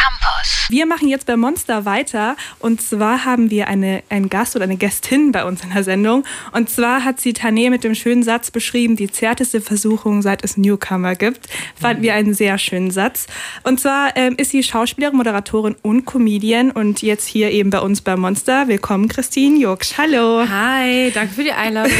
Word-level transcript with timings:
gran 0.00 0.19
Campus. 0.30 0.60
Wir 0.70 0.86
machen 0.86 1.08
jetzt 1.08 1.26
bei 1.26 1.36
Monster 1.36 1.84
weiter 1.84 2.36
und 2.60 2.80
zwar 2.80 3.24
haben 3.24 3.50
wir 3.50 3.66
eine, 3.66 4.04
einen 4.08 4.28
Gast 4.28 4.54
oder 4.54 4.64
eine 4.64 4.76
Gästin 4.76 5.32
bei 5.32 5.44
uns 5.44 5.64
in 5.64 5.70
der 5.72 5.82
Sendung 5.82 6.24
und 6.52 6.70
zwar 6.70 7.04
hat 7.04 7.20
sie 7.20 7.32
Tané 7.32 7.70
mit 7.70 7.82
dem 7.82 7.96
schönen 7.96 8.22
Satz 8.22 8.52
beschrieben, 8.52 8.94
die 8.94 9.10
zärteste 9.10 9.60
Versuchung, 9.60 10.22
seit 10.22 10.44
es 10.44 10.56
Newcomer 10.56 11.16
gibt. 11.16 11.48
Fanden 11.74 12.02
wir 12.02 12.14
einen 12.14 12.34
sehr 12.34 12.56
schönen 12.58 12.92
Satz. 12.92 13.26
Und 13.64 13.80
zwar 13.80 14.16
ähm, 14.16 14.36
ist 14.36 14.50
sie 14.50 14.62
Schauspielerin, 14.62 15.16
Moderatorin 15.16 15.74
und 15.82 16.04
Comedian 16.04 16.70
und 16.70 17.02
jetzt 17.02 17.26
hier 17.26 17.50
eben 17.50 17.70
bei 17.70 17.80
uns 17.80 18.00
bei 18.00 18.16
Monster. 18.16 18.68
Willkommen 18.68 19.08
Christine 19.08 19.58
Jucksch. 19.58 19.98
Hallo. 19.98 20.46
Hi, 20.48 21.10
danke 21.12 21.34
für 21.34 21.42
die 21.42 21.52
Einladung. 21.52 21.92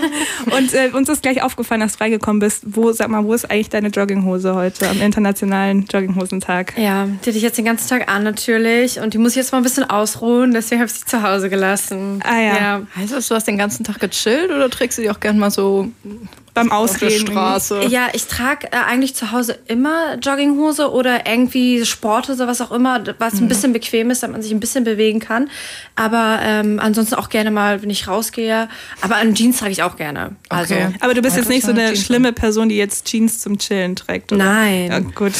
und 0.50 0.74
äh, 0.74 0.90
uns 0.92 1.08
ist 1.08 1.22
gleich 1.22 1.42
aufgefallen, 1.42 1.80
dass 1.80 1.92
du 1.92 1.98
freigekommen 1.98 2.40
bist. 2.40 2.64
Wo, 2.66 2.92
sag 2.92 3.08
mal, 3.08 3.24
wo 3.24 3.32
ist 3.32 3.50
eigentlich 3.50 3.70
deine 3.70 3.88
Jogginghose 3.88 4.54
heute 4.54 4.88
am 4.90 5.00
internationalen 5.00 5.86
Jogginghosentag? 5.86 6.76
Ja, 6.76 7.06
die 7.06 7.18
hatte 7.18 7.30
ich 7.30 7.42
jetzt 7.42 7.56
den 7.56 7.64
ganzen 7.64 7.77
Tag 7.86 8.10
an 8.10 8.24
natürlich 8.24 8.98
und 9.00 9.14
die 9.14 9.18
muss 9.18 9.32
ich 9.32 9.36
jetzt 9.36 9.52
mal 9.52 9.58
ein 9.58 9.64
bisschen 9.64 9.88
ausruhen, 9.88 10.52
deswegen 10.52 10.80
habe 10.80 10.90
ich 10.90 10.98
sie 10.98 11.04
zu 11.04 11.22
Hause 11.22 11.48
gelassen. 11.48 12.20
Ah 12.24 12.40
ja. 12.40 12.56
ja. 12.56 12.82
Heißt 12.96 13.12
das, 13.12 13.28
du 13.28 13.34
hast 13.34 13.46
den 13.46 13.58
ganzen 13.58 13.84
Tag 13.84 14.00
gechillt 14.00 14.50
oder 14.50 14.68
trägst 14.68 14.98
du 14.98 15.02
die 15.02 15.10
auch 15.10 15.20
gern 15.20 15.38
mal 15.38 15.50
so 15.50 15.90
beim 16.58 16.72
Ausgehen. 16.72 17.26
Straße. 17.26 17.84
Ja, 17.88 18.08
ich 18.12 18.26
trage 18.26 18.68
äh, 18.68 18.76
eigentlich 18.76 19.14
zu 19.14 19.32
Hause 19.32 19.58
immer 19.66 20.16
Jogginghose 20.16 20.90
oder 20.90 21.26
irgendwie 21.26 21.84
Sporthose, 21.84 22.46
was 22.46 22.60
auch 22.60 22.70
immer, 22.70 23.02
was 23.18 23.34
ein 23.34 23.44
mhm. 23.44 23.48
bisschen 23.48 23.72
bequem 23.72 24.10
ist, 24.10 24.22
damit 24.22 24.34
man 24.34 24.42
sich 24.42 24.52
ein 24.52 24.60
bisschen 24.60 24.84
bewegen 24.84 25.20
kann. 25.20 25.50
Aber 25.96 26.38
ähm, 26.42 26.78
ansonsten 26.80 27.14
auch 27.14 27.28
gerne 27.28 27.50
mal, 27.50 27.82
wenn 27.82 27.90
ich 27.90 28.08
rausgehe. 28.08 28.68
Aber 29.00 29.16
an 29.16 29.34
Jeans 29.34 29.58
trage 29.58 29.72
ich 29.72 29.82
auch 29.82 29.96
gerne. 29.96 30.36
Also, 30.48 30.74
okay. 30.74 30.88
Aber 31.00 31.14
du 31.14 31.22
bist 31.22 31.36
jetzt 31.36 31.48
nicht 31.48 31.64
so 31.64 31.70
eine 31.70 31.88
Jeans 31.88 32.04
schlimme 32.04 32.32
Person, 32.32 32.68
die 32.68 32.76
jetzt 32.76 33.06
Jeans 33.06 33.40
zum 33.40 33.58
Chillen 33.58 33.96
trägt, 33.96 34.32
oder? 34.32 34.44
Nein. 34.44 34.88
Ja, 34.90 34.98
gut. 35.00 35.32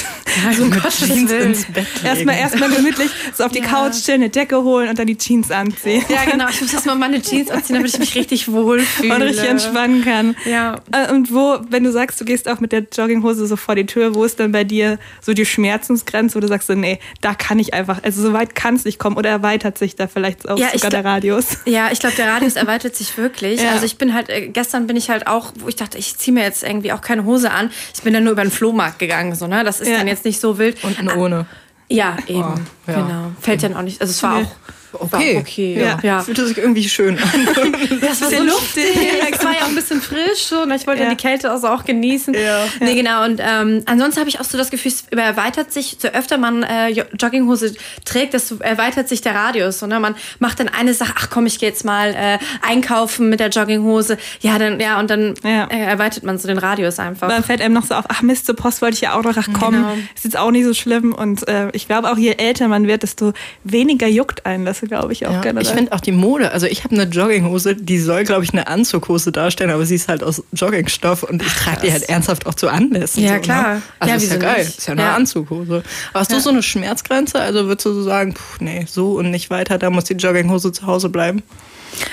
Also 0.47 0.65
mit 0.65 0.83
Jeans 0.91 1.31
ins 1.31 1.65
Bett 1.67 1.87
Erstmal, 2.05 2.37
erstmal 2.37 2.71
gemütlich 2.71 3.11
so 3.35 3.45
auf 3.45 3.53
die 3.53 3.61
ja. 3.61 3.67
Couch 3.67 3.95
chillen, 4.05 4.23
eine 4.23 4.31
Decke 4.31 4.63
holen 4.63 4.89
und 4.89 4.99
dann 4.99 5.07
die 5.07 5.17
Jeans 5.17 5.51
anziehen. 5.51 6.05
Ja, 6.09 6.25
genau. 6.31 6.49
Ich 6.49 6.61
muss 6.61 6.73
erstmal 6.73 6.97
meine 6.97 7.21
Jeans 7.23 7.51
anziehen, 7.51 7.77
damit 7.77 7.93
ich 7.93 7.99
mich 7.99 8.15
richtig 8.15 8.49
wohlfühle. 8.53 9.15
Und 9.15 9.23
richtig 9.23 9.49
entspannen 9.49 10.05
kann. 10.05 10.37
Ja. 10.45 10.77
Äh, 10.93 11.08
und 11.09 11.33
wo, 11.33 11.59
wenn 11.71 11.85
du 11.85 11.93
sagst, 11.93 12.21
du 12.21 12.25
gehst 12.25 12.49
auch 12.49 12.61
mit 12.61 12.73
der 12.73 12.87
Jogginghose 12.93 13.47
so 13.47 13.57
vor 13.57 13.75
die 13.75 13.87
Tür, 13.87 14.15
wo 14.15 14.25
ist 14.25 14.39
denn 14.39 14.53
bei 14.53 14.65
dir 14.65 14.99
so 15.21 15.33
die 15.33 15.47
Schmerzensgrenze, 15.47 16.37
wo 16.37 16.41
du 16.41 16.49
sagst, 16.49 16.69
so, 16.69 16.75
nee, 16.75 16.99
da 17.21 17.35
kann 17.35 17.59
ich 17.59 17.75
einfach, 17.75 18.03
also 18.03 18.23
so 18.23 18.33
weit 18.33 18.55
kann 18.55 18.77
es 18.77 18.85
nicht 18.85 18.99
kommen 18.99 19.17
oder 19.17 19.31
erweitert 19.31 19.79
sich 19.79 19.97
da 19.97 20.07
vielleicht 20.07 20.49
auch 20.49 20.59
ja, 20.59 20.71
sogar 20.73 20.91
der 20.91 21.05
Radius? 21.05 21.59
Ja, 21.65 21.91
ich 21.91 22.01
glaube, 22.01 22.17
der 22.17 22.29
Radius 22.29 22.57
erweitert 22.57 22.97
sich 22.97 23.17
wirklich. 23.17 23.61
Ja. 23.63 23.73
Also 23.73 23.87
ich 23.87 23.99
bin 23.99 24.15
halt, 24.15 24.29
äh, 24.29 24.49
gestern 24.49 24.87
bin 24.87 24.97
ich 24.97 25.11
halt 25.11 25.27
auch, 25.27 25.53
wo 25.59 25.69
ich 25.69 25.77
dachte, 25.77 25.99
ich 25.99 26.17
ziehe 26.17 26.35
mir 26.35 26.45
jetzt 26.45 26.63
irgendwie 26.63 26.93
auch 26.93 27.01
keine 27.01 27.25
Hose 27.25 27.51
an. 27.51 27.71
Ich 27.95 28.03
bin 28.03 28.13
dann 28.13 28.25
nur 28.25 28.33
über 28.33 28.43
den 28.43 28.51
Flohmarkt 28.51 28.99
gegangen, 28.99 29.35
so, 29.35 29.47
ne? 29.47 29.65
Das 29.65 29.81
ist 29.81 29.89
ja. 29.89 29.99
dann 29.99 30.09
jetzt 30.09 30.25
nicht 30.25 30.41
so 30.41 30.59
wild. 30.59 30.83
Und 30.85 31.17
ohne. 31.17 31.47
Ja, 31.89 32.17
eben. 32.27 32.43
Oh, 32.43 32.91
ja. 32.91 32.95
Genau. 32.95 33.33
Fällt 33.41 33.63
dann 33.63 33.75
auch 33.75 33.83
nicht. 33.83 34.01
Also 34.01 34.11
es 34.11 34.23
war 34.23 34.41
nee. 34.41 34.45
auch 34.45 34.51
Okay. 34.93 35.39
okay. 35.39 35.81
Ja. 35.81 35.99
ja. 36.03 36.21
Fühlte 36.21 36.47
sich 36.47 36.59
irgendwie 36.59 36.89
schön 36.89 37.19
an. 37.19 37.49
das 38.01 38.21
war 38.23 38.31
so 38.31 38.43
luftig. 38.43 38.85
es 39.33 39.45
war 39.45 39.53
ja 39.53 39.63
auch 39.63 39.69
ein 39.69 39.75
bisschen 39.75 40.01
frisch 40.01 40.53
und 40.53 40.71
ich 40.73 40.87
wollte 40.87 41.03
ja. 41.03 41.11
die 41.11 41.17
Kälte 41.17 41.51
also 41.51 41.69
auch 41.69 41.85
genießen. 41.85 42.35
Ja. 42.35 42.65
Nee, 42.81 42.95
genau. 42.95 43.25
Und 43.25 43.41
ähm, 43.41 43.83
ansonsten 43.87 44.21
habe 44.21 44.31
ich 44.31 44.41
auch 44.41 44.45
so 44.45 44.57
das 44.57 44.71
Gefühl, 44.71 44.93
es 44.93 45.05
erweitert 45.11 45.73
sich, 45.73 45.99
so 46.01 46.09
öfter 46.09 46.39
man 46.39 46.63
äh, 46.63 46.89
Jogginghose 46.89 47.75
trägt, 48.05 48.35
desto 48.35 48.57
erweitert 48.57 49.09
sich 49.09 49.21
der 49.21 49.35
Radius. 49.35 49.83
Und, 49.83 49.91
ne? 49.91 50.01
Man 50.01 50.15
macht 50.39 50.61
dann 50.61 50.69
eine 50.69 50.95
Sache, 50.95 51.15
ach 51.17 51.29
komm, 51.31 51.47
ich 51.47 51.59
gehe 51.59 51.69
jetzt 51.69 51.85
mal 51.85 52.15
äh, 52.15 52.39
einkaufen 52.67 53.29
mit 53.29 53.41
der 53.41 53.49
Jogginghose. 53.49 54.17
Ja, 54.41 54.59
dann, 54.59 54.81
ja, 54.81 54.99
und 54.99 55.11
dann 55.11 55.35
ja. 55.45 55.67
Äh, 55.67 55.85
erweitert 55.85 56.25
man 56.25 56.39
so 56.39 56.49
den 56.49 56.59
Radius 56.59 56.99
einfach. 56.99 57.29
Dann 57.29 57.45
fällt 57.45 57.61
einem 57.61 57.75
noch 57.75 57.85
so 57.85 57.95
auf, 57.95 58.07
ach 58.09 58.23
Mist, 58.23 58.47
zur 58.47 58.57
Post 58.57 58.81
wollte 58.81 58.95
ich 58.95 59.01
ja 59.03 59.15
auch 59.19 59.23
noch, 59.23 59.37
ach 59.37 59.49
komm, 59.53 59.75
genau. 59.75 59.95
ist 60.15 60.25
jetzt 60.25 60.39
auch 60.39 60.51
nicht 60.51 60.65
so 60.65 60.75
schlimm. 60.75 61.15
Und 61.15 61.47
äh, 61.47 61.69
ich 61.73 61.87
glaube 61.87 62.11
auch, 62.11 62.17
je 62.17 62.33
älter 62.33 62.69
man 62.69 62.87
wird, 62.87 63.03
desto 63.03 63.33
weniger 63.65 64.07
juckt 64.07 64.47
einen 64.47 64.65
das 64.65 64.78
glaube 64.87 65.13
ich 65.13 65.27
auch 65.27 65.33
ja, 65.33 65.41
generell. 65.41 65.67
Ich 65.67 65.73
finde 65.73 65.93
auch 65.93 66.01
die 66.01 66.13
Mode, 66.13 66.53
also 66.53 66.67
ich 66.67 66.85
habe 66.85 66.95
eine 66.95 67.05
Jogginghose, 67.05 67.75
die 67.75 67.99
soll, 67.99 68.25
glaube 68.25 68.45
ich, 68.45 68.53
eine 68.53 68.67
Anzughose 68.67 69.33
darstellen, 69.33 69.71
aber 69.71 69.85
sie 69.87 69.95
ist 69.95 70.09
halt 70.09 70.23
aus 70.23 70.43
Joggingstoff 70.53 71.23
und 71.23 71.43
ich 71.43 71.53
trage 71.53 71.83
die 71.87 71.93
halt 71.93 72.09
ernsthaft 72.09 72.47
auch 72.47 72.55
zu 72.55 72.69
Anlässen. 72.69 73.23
Ja, 73.23 73.37
so, 73.37 73.41
klar. 73.41 73.75
Ne? 73.75 73.83
Also 73.99 74.11
ja, 74.11 74.17
ist 74.17 74.33
ja 74.33 74.39
geil. 74.39 74.65
Nicht? 74.65 74.79
Ist 74.79 74.87
ja 74.87 74.93
eine 74.93 75.03
ja. 75.03 75.15
Anzughose. 75.15 75.83
Aber 76.11 76.21
hast 76.21 76.33
du 76.33 76.41
so 76.41 76.51
eine 76.51 76.63
Schmerzgrenze? 76.63 77.41
Also 77.41 77.67
würdest 77.67 77.87
du 77.87 77.93
so 77.93 78.03
sagen, 78.03 78.35
pff, 78.35 78.61
nee, 78.61 78.87
so 78.89 79.13
und 79.13 79.31
nicht 79.31 79.51
weiter, 79.51 79.79
da 79.79 79.91
muss 79.91 80.05
die 80.05 80.15
Jogginghose 80.15 80.73
zu 80.73 80.87
Hause 80.87 81.09
bleiben? 81.09 81.43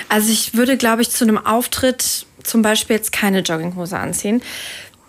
Also 0.08 0.30
ich 0.30 0.54
würde, 0.54 0.76
glaube 0.76 1.02
ich, 1.02 1.10
zu 1.10 1.24
einem 1.24 1.38
Auftritt 1.38 2.26
zum 2.42 2.62
Beispiel 2.62 2.96
jetzt 2.96 3.12
keine 3.12 3.40
Jogginghose 3.40 3.98
anziehen. 3.98 4.42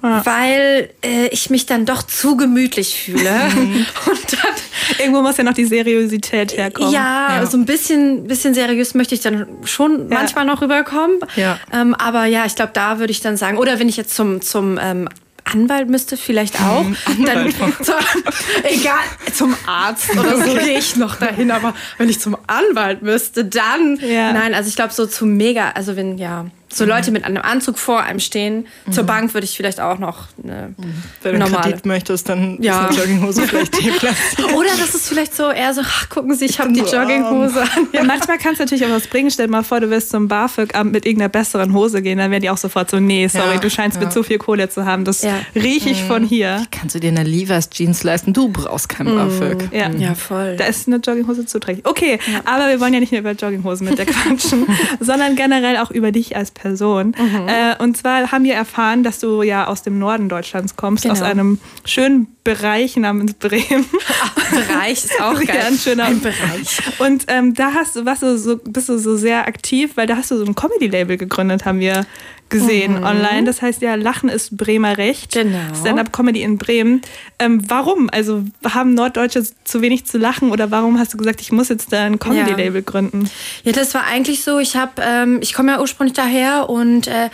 Ja. 0.04 0.26
Weil 0.26 0.90
äh, 1.04 1.28
ich 1.32 1.50
mich 1.50 1.66
dann 1.66 1.86
doch 1.86 2.04
zu 2.04 2.38
gemütlich 2.38 3.00
fühle. 3.00 3.30
und 4.06 4.34
dann, 4.34 4.54
Irgendwo 5.00 5.22
muss 5.22 5.38
ja 5.38 5.44
noch 5.44 5.54
die 5.54 5.66
Seriosität 5.66 6.56
herkommen. 6.56 6.92
Ja, 6.92 7.40
ja. 7.40 7.46
so 7.46 7.58
ein 7.58 7.66
bisschen, 7.66 8.28
bisschen 8.28 8.54
seriös 8.54 8.94
möchte 8.94 9.16
ich 9.16 9.22
dann 9.22 9.48
schon 9.64 10.10
ja. 10.10 10.18
manchmal 10.18 10.46
noch 10.46 10.62
rüberkommen. 10.62 11.20
Ja. 11.36 11.60
Ähm, 11.74 11.94
aber 11.96 12.26
ja, 12.26 12.46
ich 12.46 12.56
glaube, 12.56 12.72
da 12.74 13.00
würde 13.00 13.12
ich 13.12 13.22
dann 13.22 13.38
sagen, 13.38 13.58
oder 13.58 13.80
wenn 13.80 13.90
ich 13.90 13.98
jetzt 13.98 14.16
zum, 14.16 14.42
zum 14.42 14.80
ähm, 14.82 15.10
Anwalt 15.44 15.90
müsste 15.90 16.18
vielleicht 16.18 16.62
auch. 16.62 16.84
Mhm, 16.84 17.26
dann, 17.26 17.52
zu, 17.52 17.94
egal, 18.64 18.96
zum 19.34 19.56
Arzt 19.66 20.12
oder 20.18 20.38
so 20.38 20.54
gehe 20.54 20.78
ich 20.78 20.96
noch 20.96 21.16
dahin. 21.16 21.52
Aber 21.52 21.74
wenn 21.98 22.10
ich 22.10 22.20
zum 22.20 22.38
Anwalt 22.48 23.02
müsste, 23.02 23.46
dann. 23.46 23.98
Ja. 24.02 24.34
Nein, 24.34 24.54
also 24.54 24.70
ich 24.70 24.76
glaube 24.76 24.94
so 24.94 25.06
zu 25.06 25.26
mega, 25.26 25.72
also 25.72 25.96
wenn, 25.96 26.18
ja 26.18 26.46
so 26.70 26.84
mhm. 26.84 26.90
Leute 26.90 27.12
mit 27.12 27.24
einem 27.24 27.42
Anzug 27.42 27.78
vor 27.78 28.04
einem 28.04 28.20
stehen. 28.20 28.68
Mhm. 28.86 28.92
Zur 28.92 29.04
Bank 29.04 29.34
würde 29.34 29.46
ich 29.46 29.56
vielleicht 29.56 29.80
auch 29.80 30.00
noch 30.00 30.28
eine 30.44 30.74
mhm. 30.78 31.04
Wenn 31.22 31.34
du 31.34 31.40
normale. 31.40 31.64
Kredit 31.64 31.86
möchtest, 31.86 32.30
dann 32.30 32.62
ja. 32.62 32.88
ist 32.88 32.92
eine 32.92 33.00
Jogginghose 33.00 33.42
vielleicht 33.44 33.74
T-Platz. 33.74 34.16
Oder 34.56 34.70
das 34.78 34.96
ist 34.96 35.08
vielleicht 35.08 35.36
so 35.36 35.50
eher 35.50 35.74
so, 35.74 35.82
ach, 35.84 36.10
gucken 36.10 36.36
Sie, 36.36 36.46
ich 36.46 36.60
habe 36.60 36.74
die 36.74 36.82
Jogginghose 36.82 37.62
an. 37.62 37.88
Ja. 37.94 38.04
Manchmal 38.04 38.38
kannst 38.38 38.60
du 38.60 38.64
natürlich 38.64 38.86
auch 38.86 38.92
was 38.92 39.08
bringen. 39.08 39.32
Stell 39.32 39.48
dir 39.48 39.52
mal 39.52 39.64
vor, 39.64 39.80
du 39.80 39.90
wirst 39.90 40.10
zum 40.10 40.28
BAföG-Amt 40.28 40.92
mit 40.92 41.06
irgendeiner 41.06 41.30
besseren 41.30 41.74
Hose 41.74 42.02
gehen. 42.02 42.18
Dann 42.18 42.32
werden 42.32 42.42
die 42.42 42.50
auch 42.50 42.58
sofort 42.58 42.90
so, 42.90 43.00
nee, 43.00 43.28
sorry, 43.28 43.56
ja. 43.56 43.60
du 43.60 43.70
scheinst 43.70 44.00
mit 44.00 44.12
zu 44.12 44.24
viel 44.24 44.38
Kohle 44.38 44.70
zu 44.70 44.86
haben. 44.86 45.06
Das 45.06 45.26
rieche 45.56 45.90
ich 45.90 46.04
von 46.04 46.24
hier. 46.24 46.64
Kannst 46.72 46.96
du 46.96 47.00
dir 47.00 47.10
eine 47.10 47.24
Levi's 47.24 47.70
Jeans 47.70 48.04
leisten? 48.04 48.34
Du 48.34 48.50
brauchst 48.50 48.90
kein 48.90 49.08
BAföG. 49.08 49.70
Ja. 49.72 49.90
ja, 49.92 50.16
voll. 50.16 50.56
Da 50.58 50.66
ist 50.66 50.88
eine 50.88 50.98
Jogginghose 50.98 51.46
zuträglich. 51.46 51.86
Okay, 51.86 52.20
aber 52.46 52.68
wir 52.68 52.80
wollen 52.80 52.94
ja 52.94 53.00
nicht 53.00 53.12
nur 53.12 53.22
über 53.22 53.32
Jogginghosen 53.32 53.88
mit 53.88 53.98
der 53.98 54.06
quatschen, 54.08 54.68
sondern 55.00 55.36
generell 55.36 55.78
auch 55.78 55.92
über 55.92 56.12
dich 56.12 56.36
als 56.36 56.52
Person. 56.58 57.16
Mhm. 57.18 57.48
Äh, 57.48 57.76
und 57.82 57.96
zwar 57.96 58.32
haben 58.32 58.44
wir 58.44 58.56
erfahren, 58.56 59.04
dass 59.04 59.20
du 59.20 59.44
ja 59.44 59.68
aus 59.68 59.84
dem 59.84 60.00
Norden 60.00 60.28
Deutschlands 60.28 60.76
kommst, 60.76 61.04
genau. 61.04 61.14
aus 61.14 61.22
einem 61.22 61.60
schönen 61.86 62.28
Bereich 62.44 62.96
namens 62.98 63.34
Bremen. 63.36 63.86
Bereich 64.52 65.06
ist 65.06 65.22
auch 65.22 65.34
geil. 65.34 65.48
Ja, 65.58 65.68
ein 65.68 65.78
schöner 65.78 66.06
ein 66.06 66.20
Bereich. 66.20 66.80
Und 67.00 67.26
ähm, 67.28 67.54
da 67.54 67.74
hast 67.74 67.96
du, 67.96 68.06
was 68.06 68.20
du 68.20 68.38
so, 68.38 68.58
bist 68.58 68.90
du 68.90 68.98
so 68.98 69.16
sehr 69.16 69.48
aktiv, 69.48 69.92
weil 69.96 70.08
da 70.08 70.18
hast 70.18 70.30
du 70.32 70.38
so 70.38 70.46
ein 70.46 70.56
Comedy-Label 70.56 71.18
gegründet, 71.18 71.66
haben 71.66 71.80
wir 71.80 72.06
gesehen 72.50 73.00
mhm. 73.00 73.04
online. 73.06 73.44
Das 73.46 73.62
heißt 73.62 73.82
ja, 73.82 73.96
Lachen 73.96 74.30
ist 74.30 74.58
Bremer 74.58 74.98
Recht. 74.98 75.34
Genau. 75.34 75.74
Stand-up-Comedy 75.80 76.42
in 76.42 76.58
Bremen. 76.58 77.02
Ähm, 77.40 77.62
warum? 77.70 78.10
Also 78.12 78.44
haben 78.64 78.94
Norddeutsche 78.94 79.46
zu 79.64 79.82
wenig 79.82 80.06
zu 80.06 80.18
lachen 80.18 80.52
oder 80.52 80.72
warum 80.72 81.00
hast 81.00 81.14
du 81.14 81.18
gesagt, 81.18 81.42
ich 81.42 81.52
muss 81.52 81.70
jetzt 81.70 81.92
da 81.92 82.04
ein 82.04 82.20
Comedy-Label 82.20 82.82
ja. 82.82 82.82
gründen? 82.82 83.30
Ja, 83.64 83.72
das 83.72 83.94
war 83.94 84.06
eigentlich 84.06 84.44
so. 84.44 84.60
Ich 84.60 84.76
habe, 84.76 85.02
ähm, 85.02 85.40
ich 85.42 85.54
komme 85.54 85.74
ja 85.74 85.82
ursprünglich 85.82 86.16
daher 86.16 86.70
und 86.70 87.08
äh, 87.08 87.30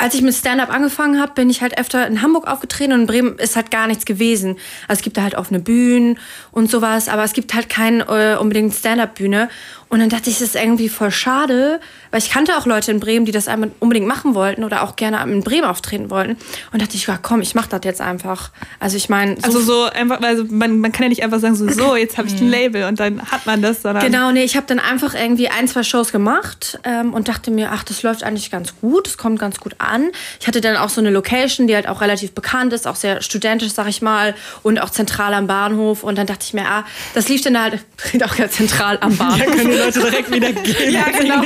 als 0.00 0.14
ich 0.14 0.22
mit 0.22 0.34
Stand-up 0.34 0.72
angefangen 0.72 1.20
habe, 1.20 1.32
bin 1.34 1.50
ich 1.50 1.60
halt 1.60 1.78
öfter 1.78 2.06
in 2.06 2.22
Hamburg 2.22 2.46
aufgetreten 2.46 2.92
und 2.94 3.00
in 3.00 3.06
Bremen 3.06 3.38
ist 3.38 3.54
halt 3.54 3.70
gar 3.70 3.86
nichts 3.86 4.06
gewesen. 4.06 4.56
Also 4.88 5.00
es 5.00 5.02
gibt 5.02 5.18
da 5.18 5.22
halt 5.22 5.34
offene 5.34 5.60
Bühnen 5.60 6.18
und 6.52 6.70
sowas, 6.70 7.08
aber 7.08 7.22
es 7.22 7.34
gibt 7.34 7.52
halt 7.52 7.68
keine 7.68 8.04
äh, 8.04 8.36
unbedingt 8.38 8.74
Stand-up-Bühne. 8.74 9.50
Und 9.90 9.98
dann 9.98 10.08
dachte 10.08 10.30
ich, 10.30 10.38
das 10.38 10.50
ist 10.50 10.54
irgendwie 10.54 10.88
voll 10.88 11.10
schade, 11.10 11.80
weil 12.12 12.20
ich 12.20 12.30
kannte 12.30 12.56
auch 12.56 12.64
Leute 12.64 12.92
in 12.92 13.00
Bremen, 13.00 13.26
die 13.26 13.32
das 13.32 13.48
einmal 13.48 13.72
unbedingt 13.80 14.06
machen 14.06 14.34
wollten 14.34 14.62
oder 14.62 14.84
auch 14.84 14.94
gerne 14.94 15.20
in 15.30 15.42
Bremen 15.42 15.64
auftreten 15.64 16.10
wollten. 16.10 16.36
Und 16.72 16.80
dachte 16.80 16.94
ich, 16.94 17.08
ja 17.08 17.18
komm, 17.20 17.40
ich 17.40 17.56
mach 17.56 17.66
das 17.66 17.80
jetzt 17.82 18.00
einfach. 18.00 18.50
Also 18.78 18.96
ich 18.96 19.08
meine... 19.08 19.34
So 19.36 19.46
also 19.46 19.60
so 19.60 19.82
einfach, 19.84 20.20
also 20.20 20.44
man, 20.48 20.78
man 20.78 20.92
kann 20.92 21.02
ja 21.02 21.08
nicht 21.08 21.24
einfach 21.24 21.40
sagen, 21.40 21.56
so, 21.56 21.68
so 21.68 21.96
jetzt 21.96 22.18
habe 22.18 22.28
ich 22.28 22.34
ein 22.34 22.46
mhm. 22.46 22.50
Label 22.52 22.84
und 22.84 23.00
dann 23.00 23.20
hat 23.32 23.46
man 23.46 23.62
das, 23.62 23.82
sondern... 23.82 24.04
Genau, 24.04 24.30
nee, 24.30 24.44
ich 24.44 24.56
habe 24.56 24.66
dann 24.68 24.78
einfach 24.78 25.14
irgendwie 25.14 25.48
ein, 25.48 25.66
zwei 25.66 25.82
Shows 25.82 26.12
gemacht 26.12 26.78
ähm, 26.84 27.12
und 27.12 27.26
dachte 27.26 27.50
mir, 27.50 27.72
ach, 27.72 27.82
das 27.82 28.04
läuft 28.04 28.22
eigentlich 28.22 28.52
ganz 28.52 28.74
gut, 28.80 29.08
es 29.08 29.18
kommt 29.18 29.40
ganz 29.40 29.58
gut 29.58 29.74
an. 29.78 30.10
Ich 30.40 30.46
hatte 30.46 30.60
dann 30.60 30.76
auch 30.76 30.88
so 30.88 31.00
eine 31.00 31.10
Location, 31.10 31.66
die 31.66 31.74
halt 31.74 31.88
auch 31.88 32.00
relativ 32.00 32.30
bekannt 32.30 32.72
ist, 32.72 32.86
auch 32.86 32.96
sehr 32.96 33.22
studentisch, 33.22 33.72
sag 33.72 33.88
ich 33.88 34.02
mal, 34.02 34.36
und 34.62 34.80
auch 34.80 34.90
zentral 34.90 35.34
am 35.34 35.48
Bahnhof. 35.48 36.04
Und 36.04 36.16
dann 36.16 36.28
dachte 36.28 36.44
ich 36.46 36.54
mir, 36.54 36.66
ah, 36.66 36.84
das 37.14 37.28
lief 37.28 37.42
dann 37.42 37.60
halt 37.60 37.80
auch 38.24 38.36
ganz 38.36 38.52
zentral 38.52 38.98
am 39.00 39.16
Bahnhof. 39.18 39.79
Leute 39.84 40.00
direkt 40.00 40.30
wieder 40.32 40.52
gehen. 40.62 40.92
ja, 40.92 41.04
genau. 41.10 41.42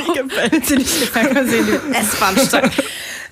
Wenn 0.51 0.61
sie 0.63 0.77
nicht 0.77 0.99
gefällt, 0.99 1.35
dann 1.35 1.47
sehen 1.47 1.65
die 1.65 1.95
S-Bahn 1.97 2.37
steigen. 2.37 2.71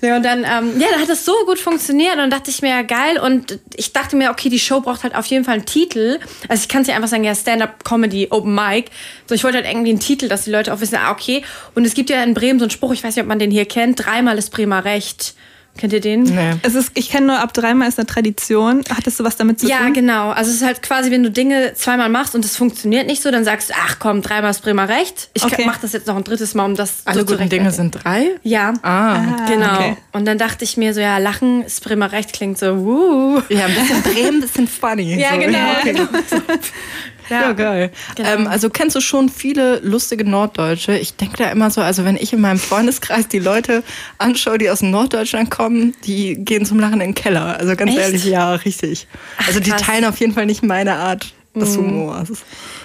Ja, 0.00 0.16
und 0.16 0.22
dann, 0.22 0.40
ähm, 0.40 0.78
ja, 0.78 0.88
dann 0.90 1.00
hat 1.00 1.08
das 1.08 1.24
so 1.24 1.32
gut 1.46 1.58
funktioniert 1.58 2.12
und 2.12 2.18
dann 2.18 2.30
dachte 2.30 2.50
ich 2.50 2.60
mir, 2.60 2.68
ja, 2.68 2.82
geil. 2.82 3.18
Und 3.18 3.58
ich 3.74 3.92
dachte 3.92 4.16
mir, 4.16 4.30
okay, 4.30 4.50
die 4.50 4.58
Show 4.58 4.80
braucht 4.80 5.02
halt 5.02 5.14
auf 5.14 5.24
jeden 5.26 5.44
Fall 5.44 5.54
einen 5.54 5.64
Titel. 5.66 6.18
Also 6.48 6.62
ich 6.62 6.68
kann 6.68 6.82
es 6.82 6.88
ja 6.88 6.94
einfach 6.94 7.08
sagen, 7.08 7.24
ja, 7.24 7.34
Stand-Up-Comedy, 7.34 8.28
Open 8.30 8.54
Mic. 8.54 8.90
So, 9.26 9.34
ich 9.34 9.44
wollte 9.44 9.58
halt 9.58 9.66
irgendwie 9.66 9.90
einen 9.90 10.00
Titel, 10.00 10.28
dass 10.28 10.44
die 10.44 10.50
Leute 10.50 10.74
auch 10.74 10.80
wissen, 10.80 10.96
ah, 10.96 11.10
okay. 11.10 11.42
Und 11.74 11.86
es 11.86 11.94
gibt 11.94 12.10
ja 12.10 12.22
in 12.22 12.34
Bremen 12.34 12.58
so 12.58 12.64
einen 12.64 12.70
Spruch, 12.70 12.92
ich 12.92 13.02
weiß 13.02 13.16
nicht, 13.16 13.22
ob 13.22 13.28
man 13.28 13.38
den 13.38 13.50
hier 13.50 13.64
kennt, 13.64 14.04
dreimal 14.04 14.36
ist 14.36 14.50
Bremer 14.50 14.84
Recht. 14.84 15.34
Kennt 15.76 15.92
ihr 15.92 16.00
den? 16.00 16.22
Nee. 16.22 16.52
Es 16.62 16.76
ist, 16.76 16.92
ich 16.94 17.10
kenne 17.10 17.26
nur 17.26 17.40
ab 17.40 17.52
dreimal 17.52 17.88
ist 17.88 17.98
eine 17.98 18.06
Tradition. 18.06 18.82
Hattest 18.94 19.18
du 19.18 19.24
was 19.24 19.36
damit 19.36 19.58
zu 19.58 19.68
ja, 19.68 19.78
tun? 19.78 19.88
Ja, 19.88 19.92
genau. 19.92 20.30
Also 20.30 20.50
es 20.50 20.58
ist 20.58 20.64
halt 20.64 20.82
quasi, 20.82 21.10
wenn 21.10 21.24
du 21.24 21.32
Dinge 21.32 21.72
zweimal 21.74 22.08
machst 22.08 22.36
und 22.36 22.44
es 22.44 22.56
funktioniert 22.56 23.08
nicht 23.08 23.22
so, 23.22 23.30
dann 23.32 23.44
sagst 23.44 23.70
du, 23.70 23.74
ach 23.84 23.98
komm, 23.98 24.22
dreimal 24.22 24.52
ist 24.52 24.62
Bremer 24.62 24.88
recht. 24.88 25.30
Ich 25.34 25.44
okay. 25.44 25.64
mache 25.66 25.80
das 25.82 25.92
jetzt 25.92 26.06
noch 26.06 26.16
ein 26.16 26.22
drittes 26.22 26.54
Mal, 26.54 26.64
um 26.64 26.76
das 26.76 27.02
Alle 27.06 27.20
so 27.20 27.26
guten 27.26 27.48
Dinge 27.48 27.72
sind 27.72 27.90
drei? 27.90 28.36
Ja. 28.44 28.74
Ah, 28.82 29.14
ah 29.14 29.46
genau. 29.48 29.74
Okay. 29.74 29.96
Und 30.12 30.26
dann 30.26 30.38
dachte 30.38 30.62
ich 30.62 30.76
mir 30.76 30.94
so, 30.94 31.00
ja, 31.00 31.18
Lachen 31.18 31.64
ist 31.64 31.82
Bremer 31.82 32.12
recht 32.12 32.32
klingt 32.32 32.56
so, 32.56 32.78
wuh. 32.78 33.42
Ja, 33.48 33.66
ein 33.66 33.74
bisschen 33.74 34.02
Bremen, 34.02 34.36
ein 34.36 34.40
bisschen 34.42 34.68
funny. 34.68 35.18
ja, 35.18 35.32
so. 35.32 35.40
genau. 35.40 35.58
Ja, 35.58 35.80
genau. 35.84 36.08
Ja, 37.30 37.42
ja 37.42 37.52
geil. 37.52 37.90
Genau. 38.16 38.28
Ähm, 38.28 38.46
also 38.46 38.70
kennst 38.70 38.96
du 38.96 39.00
schon 39.00 39.28
viele 39.28 39.78
lustige 39.80 40.24
Norddeutsche? 40.24 40.96
Ich 40.96 41.16
denke 41.16 41.36
da 41.38 41.50
immer 41.50 41.70
so, 41.70 41.80
also 41.80 42.04
wenn 42.04 42.16
ich 42.16 42.32
in 42.32 42.40
meinem 42.40 42.58
Freundeskreis 42.58 43.28
die 43.28 43.38
Leute 43.38 43.82
anschaue, 44.18 44.58
die 44.58 44.70
aus 44.70 44.82
Norddeutschland 44.82 45.50
kommen, 45.50 45.94
die 46.04 46.36
gehen 46.36 46.64
zum 46.66 46.78
Lachen 46.80 46.94
in 46.94 47.08
den 47.08 47.14
Keller. 47.14 47.58
Also 47.58 47.76
ganz 47.76 47.92
Echt? 47.92 48.00
ehrlich, 48.00 48.24
ja, 48.24 48.54
richtig. 48.54 49.06
Also 49.46 49.60
die 49.60 49.70
teilen 49.70 50.04
auf 50.04 50.18
jeden 50.18 50.32
Fall 50.32 50.46
nicht 50.46 50.62
meine 50.62 50.96
Art 50.96 51.32
des 51.54 51.76
mhm. 51.76 51.86
Humors. 51.86 52.28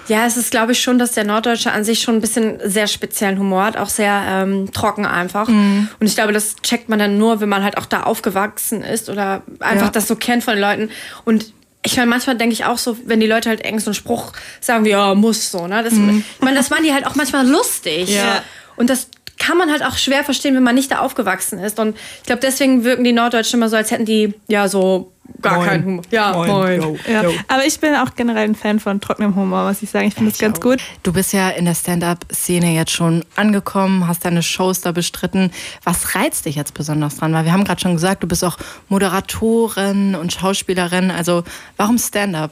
Ja, 0.07 0.25
es 0.25 0.37
ist, 0.37 0.51
glaube 0.51 0.73
ich, 0.73 0.81
schon, 0.81 0.99
dass 0.99 1.13
der 1.13 1.23
Norddeutsche 1.23 1.71
an 1.71 1.83
sich 1.83 2.01
schon 2.01 2.15
ein 2.15 2.21
bisschen 2.21 2.59
sehr 2.63 2.87
speziellen 2.87 3.39
Humor 3.39 3.63
hat, 3.63 3.77
auch 3.77 3.89
sehr 3.89 4.21
ähm, 4.27 4.71
trocken 4.71 5.05
einfach. 5.05 5.47
Mhm. 5.47 5.89
Und 5.99 6.07
ich 6.07 6.15
glaube, 6.15 6.33
das 6.33 6.55
checkt 6.57 6.89
man 6.89 6.99
dann 6.99 7.17
nur, 7.17 7.41
wenn 7.41 7.49
man 7.49 7.63
halt 7.63 7.77
auch 7.77 7.85
da 7.85 8.03
aufgewachsen 8.03 8.83
ist 8.83 9.09
oder 9.09 9.41
einfach 9.59 9.87
ja. 9.87 9.91
das 9.91 10.07
so 10.07 10.15
kennt 10.15 10.43
von 10.43 10.55
den 10.55 10.61
Leuten. 10.61 10.89
Und 11.25 11.53
ich 11.83 11.95
meine, 11.95 12.09
manchmal 12.09 12.37
denke 12.37 12.53
ich 12.53 12.65
auch 12.65 12.77
so, 12.77 12.97
wenn 13.05 13.19
die 13.19 13.27
Leute 13.27 13.49
halt 13.49 13.63
irgend 13.63 13.81
so 13.81 13.89
einen 13.89 13.95
Spruch 13.95 14.33
sagen 14.59 14.83
wie, 14.85 14.89
ja, 14.89 15.15
muss 15.15 15.49
so, 15.51 15.67
ne? 15.67 15.81
Das, 15.83 15.93
mhm. 15.93 16.23
Ich 16.35 16.43
meine, 16.43 16.57
das 16.57 16.69
waren 16.71 16.83
die 16.83 16.93
halt 16.93 17.07
auch 17.07 17.15
manchmal 17.15 17.47
lustig. 17.47 18.09
Ja. 18.09 18.43
Und 18.75 18.89
das 18.89 19.07
kann 19.37 19.57
man 19.57 19.71
halt 19.71 19.83
auch 19.83 19.97
schwer 19.97 20.23
verstehen, 20.23 20.55
wenn 20.55 20.63
man 20.63 20.75
nicht 20.75 20.91
da 20.91 20.99
aufgewachsen 20.99 21.59
ist. 21.59 21.79
Und 21.79 21.95
ich 22.17 22.23
glaube, 22.25 22.41
deswegen 22.41 22.83
wirken 22.83 23.05
die 23.05 23.13
Norddeutschen 23.13 23.59
immer 23.59 23.69
so, 23.69 23.77
als 23.77 23.91
hätten 23.91 24.05
die 24.05 24.33
ja 24.47 24.67
so 24.67 25.13
gar 25.41 25.57
moin. 25.57 25.67
keinen 25.67 25.85
Humor. 25.85 26.03
Ja, 26.11 26.31
moin. 26.33 26.49
moin. 26.49 26.81
Yo, 26.81 26.97
ja. 27.07 27.23
Yo. 27.23 27.33
Aber 27.47 27.65
ich 27.65 27.79
bin 27.79 27.95
auch 27.95 28.15
generell 28.15 28.45
ein 28.45 28.55
Fan 28.55 28.79
von 28.79 28.99
trockenem 29.01 29.35
Humor, 29.35 29.67
muss 29.67 29.81
ich 29.81 29.89
sagen. 29.89 30.07
Ich 30.07 30.15
finde 30.15 30.31
das 30.31 30.39
ganz 30.39 30.57
auch. 30.57 30.61
gut. 30.61 30.79
Du 31.03 31.13
bist 31.13 31.33
ja 31.33 31.49
in 31.49 31.65
der 31.65 31.75
Stand-up-Szene 31.75 32.73
jetzt 32.73 32.91
schon 32.91 33.23
angekommen, 33.35 34.07
hast 34.07 34.25
deine 34.25 34.43
Shows 34.43 34.81
da 34.81 34.91
bestritten. 34.91 35.51
Was 35.83 36.15
reizt 36.15 36.45
dich 36.45 36.55
jetzt 36.55 36.73
besonders 36.73 37.17
dran? 37.17 37.33
Weil 37.33 37.45
wir 37.45 37.53
haben 37.53 37.63
gerade 37.63 37.81
schon 37.81 37.93
gesagt, 37.93 38.23
du 38.23 38.27
bist 38.27 38.43
auch 38.43 38.57
Moderatorin 38.89 40.15
und 40.15 40.33
Schauspielerin. 40.33 41.11
Also 41.11 41.43
warum 41.77 41.97
Stand-up? 41.97 42.51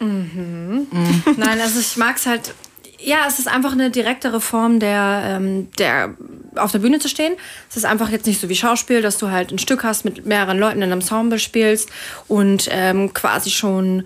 Mhm. 0.00 0.86
Mhm. 0.90 1.22
Nein, 1.36 1.60
also 1.60 1.78
ich 1.78 1.96
mag 1.96 2.16
es 2.16 2.26
halt 2.26 2.54
ja, 3.02 3.24
es 3.26 3.38
ist 3.38 3.48
einfach 3.48 3.72
eine 3.72 3.90
direktere 3.90 4.40
Form 4.40 4.78
der, 4.78 5.22
ähm, 5.24 5.68
der 5.78 6.14
auf 6.56 6.72
der 6.72 6.80
Bühne 6.80 6.98
zu 6.98 7.08
stehen. 7.08 7.34
Es 7.68 7.76
ist 7.76 7.84
einfach 7.84 8.10
jetzt 8.10 8.26
nicht 8.26 8.40
so 8.40 8.48
wie 8.48 8.56
Schauspiel, 8.56 9.02
dass 9.02 9.18
du 9.18 9.30
halt 9.30 9.52
ein 9.52 9.58
Stück 9.58 9.84
hast 9.84 10.04
mit 10.04 10.26
mehreren 10.26 10.58
Leuten 10.58 10.78
in 10.78 10.84
einem 10.84 11.00
Ensemble 11.00 11.38
spielst 11.38 11.90
und 12.28 12.68
ähm, 12.70 13.12
quasi 13.14 13.50
schon 13.50 14.04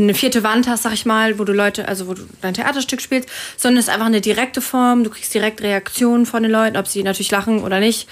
eine 0.00 0.14
vierte 0.14 0.42
Wand 0.42 0.68
hast, 0.68 0.84
sag 0.84 0.92
ich 0.94 1.04
mal, 1.04 1.38
wo 1.38 1.44
du 1.44 1.52
Leute, 1.52 1.86
also 1.86 2.08
wo 2.08 2.14
du 2.14 2.22
dein 2.40 2.54
Theaterstück 2.54 3.00
spielst, 3.00 3.28
sondern 3.56 3.78
es 3.78 3.88
ist 3.88 3.92
einfach 3.92 4.06
eine 4.06 4.20
direkte 4.20 4.60
Form. 4.60 5.04
Du 5.04 5.10
kriegst 5.10 5.34
direkt 5.34 5.62
Reaktionen 5.62 6.24
von 6.26 6.42
den 6.42 6.52
Leuten, 6.52 6.76
ob 6.76 6.86
sie 6.86 7.02
natürlich 7.02 7.30
lachen 7.30 7.62
oder 7.62 7.80
nicht. 7.80 8.08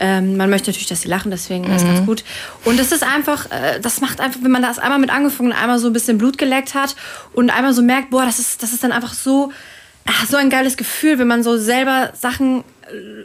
Ähm, 0.00 0.36
man 0.36 0.50
möchte 0.50 0.70
natürlich, 0.70 0.88
dass 0.88 1.02
sie 1.02 1.08
lachen, 1.08 1.30
deswegen 1.30 1.66
mhm. 1.66 1.74
ist 1.74 1.86
ganz 1.86 2.06
gut. 2.06 2.24
Und 2.64 2.78
es 2.78 2.92
ist 2.92 3.02
einfach, 3.02 3.50
äh, 3.50 3.80
das 3.80 4.00
macht 4.00 4.20
einfach, 4.20 4.40
wenn 4.42 4.50
man 4.50 4.62
das 4.62 4.78
einmal 4.78 4.98
mit 4.98 5.10
angefangen, 5.10 5.52
einmal 5.52 5.78
so 5.78 5.88
ein 5.88 5.92
bisschen 5.92 6.18
Blut 6.18 6.38
geleckt 6.38 6.74
hat 6.74 6.94
und 7.32 7.50
einmal 7.50 7.72
so 7.72 7.82
merkt, 7.82 8.10
boah, 8.10 8.24
das 8.24 8.38
ist, 8.38 8.62
das 8.62 8.72
ist 8.72 8.84
dann 8.84 8.92
einfach 8.92 9.14
so, 9.14 9.50
ach, 10.06 10.26
so 10.26 10.36
ein 10.36 10.50
geiles 10.50 10.76
Gefühl, 10.76 11.18
wenn 11.18 11.26
man 11.26 11.42
so 11.42 11.56
selber 11.56 12.12
Sachen 12.14 12.62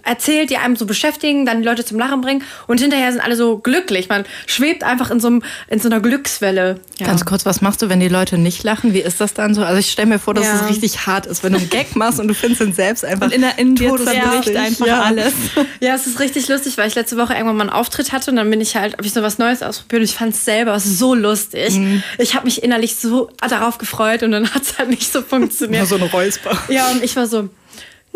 erzählt, 0.03 0.49
die 0.49 0.57
einem 0.57 0.75
so 0.75 0.85
beschäftigen, 0.85 1.45
dann 1.45 1.61
die 1.61 1.67
Leute 1.67 1.85
zum 1.85 1.99
Lachen 1.99 2.21
bringen 2.21 2.43
und 2.67 2.79
hinterher 2.79 3.11
sind 3.11 3.21
alle 3.21 3.35
so 3.35 3.57
glücklich. 3.57 4.09
Man 4.09 4.25
schwebt 4.45 4.83
einfach 4.83 5.11
in 5.11 5.19
so, 5.19 5.27
einem, 5.27 5.43
in 5.67 5.79
so 5.79 5.89
einer 5.89 5.99
Glückswelle. 5.99 6.79
Ja. 6.99 7.07
Ganz 7.07 7.25
kurz, 7.25 7.45
was 7.45 7.61
machst 7.61 7.81
du, 7.81 7.89
wenn 7.89 7.99
die 7.99 8.07
Leute 8.07 8.37
nicht 8.37 8.63
lachen? 8.63 8.93
Wie 8.93 8.99
ist 8.99 9.21
das 9.21 9.33
dann 9.33 9.53
so? 9.53 9.63
Also 9.63 9.79
ich 9.79 9.91
stelle 9.91 10.07
mir 10.07 10.19
vor, 10.19 10.33
dass 10.33 10.45
ja. 10.45 10.55
es 10.55 10.69
richtig 10.69 11.05
hart 11.05 11.25
ist, 11.25 11.43
wenn 11.43 11.53
du 11.53 11.59
einen 11.59 11.69
Gag 11.69 11.95
machst 11.95 12.19
und 12.19 12.27
du 12.27 12.33
findest 12.33 12.61
ihn 12.61 12.73
selbst 12.73 13.05
einfach 13.05 13.27
und 13.27 13.33
in, 13.33 13.41
der, 13.41 13.57
in 13.57 13.75
dir 13.75 13.95
zerbricht 13.95 14.55
einfach 14.55 14.87
ja. 14.87 15.01
alles. 15.03 15.33
Ja, 15.81 15.95
es 15.95 16.07
ist 16.07 16.19
richtig 16.19 16.47
lustig, 16.47 16.77
weil 16.77 16.87
ich 16.87 16.95
letzte 16.95 17.15
Woche 17.17 17.33
irgendwann 17.33 17.55
mal 17.55 17.63
einen 17.63 17.69
Auftritt 17.69 18.11
hatte 18.11 18.31
und 18.31 18.37
dann 18.37 18.49
bin 18.49 18.59
ich 18.59 18.75
halt, 18.75 18.93
habe 18.93 19.05
ich 19.05 19.13
so 19.13 19.21
was 19.21 19.37
Neues 19.37 19.61
ausprobiert 19.61 20.01
und 20.01 20.09
ich 20.09 20.15
fand 20.15 20.33
es 20.33 20.43
selber 20.43 20.79
so 20.79 21.13
lustig. 21.15 21.75
Mhm. 21.75 22.03
Ich 22.17 22.35
habe 22.35 22.45
mich 22.45 22.63
innerlich 22.63 22.95
so 22.95 23.29
darauf 23.39 23.77
gefreut 23.77 24.23
und 24.23 24.31
dann 24.31 24.53
hat 24.53 24.63
es 24.63 24.77
halt 24.77 24.89
nicht 24.89 25.11
so 25.11 25.21
funktioniert. 25.21 25.81
Nur 25.81 25.99
so 25.99 26.03
ein 26.03 26.09
Räusper. 26.09 26.57
Ja, 26.69 26.89
und 26.91 27.03
ich 27.03 27.15
war 27.15 27.27
so, 27.27 27.49